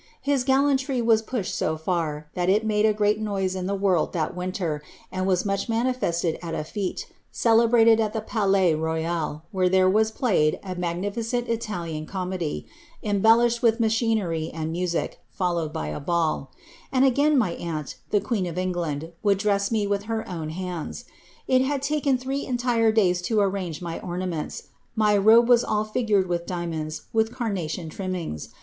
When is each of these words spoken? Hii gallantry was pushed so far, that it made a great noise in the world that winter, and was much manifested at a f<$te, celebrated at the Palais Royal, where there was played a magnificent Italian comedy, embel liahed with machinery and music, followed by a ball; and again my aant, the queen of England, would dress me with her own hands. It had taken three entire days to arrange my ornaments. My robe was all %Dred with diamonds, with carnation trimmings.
Hii 0.25 0.43
gallantry 0.45 0.99
was 0.99 1.21
pushed 1.21 1.53
so 1.53 1.77
far, 1.77 2.25
that 2.33 2.49
it 2.49 2.65
made 2.65 2.87
a 2.87 2.91
great 2.91 3.19
noise 3.19 3.53
in 3.55 3.67
the 3.67 3.75
world 3.75 4.13
that 4.13 4.35
winter, 4.35 4.81
and 5.11 5.27
was 5.27 5.45
much 5.45 5.69
manifested 5.69 6.39
at 6.41 6.55
a 6.55 6.65
f<$te, 6.65 7.05
celebrated 7.31 7.99
at 7.99 8.11
the 8.11 8.19
Palais 8.19 8.73
Royal, 8.73 9.43
where 9.51 9.69
there 9.69 9.87
was 9.87 10.09
played 10.09 10.59
a 10.63 10.73
magnificent 10.73 11.47
Italian 11.47 12.07
comedy, 12.07 12.65
embel 13.03 13.37
liahed 13.45 13.61
with 13.61 13.79
machinery 13.79 14.49
and 14.51 14.71
music, 14.71 15.19
followed 15.29 15.71
by 15.71 15.89
a 15.89 15.99
ball; 15.99 16.49
and 16.91 17.05
again 17.05 17.37
my 17.37 17.53
aant, 17.57 17.93
the 18.09 18.19
queen 18.19 18.47
of 18.47 18.57
England, 18.57 19.11
would 19.21 19.37
dress 19.37 19.71
me 19.71 19.85
with 19.85 20.05
her 20.05 20.27
own 20.27 20.49
hands. 20.49 21.05
It 21.47 21.61
had 21.61 21.83
taken 21.83 22.17
three 22.17 22.43
entire 22.43 22.91
days 22.91 23.21
to 23.29 23.39
arrange 23.39 23.83
my 23.83 23.99
ornaments. 23.99 24.63
My 24.95 25.15
robe 25.15 25.47
was 25.47 25.63
all 25.63 25.85
%Dred 25.85 26.25
with 26.25 26.47
diamonds, 26.47 27.03
with 27.13 27.31
carnation 27.31 27.87
trimmings. 27.89 28.49